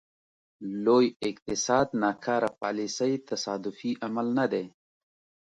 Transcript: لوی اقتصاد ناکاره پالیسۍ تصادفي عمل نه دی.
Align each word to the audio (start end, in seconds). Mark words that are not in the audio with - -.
لوی 0.85 1.05
اقتصاد 1.29 1.87
ناکاره 2.03 2.49
پالیسۍ 2.61 3.11
تصادفي 3.29 3.91
عمل 4.05 4.27
نه 4.39 4.45
دی. 4.51 4.65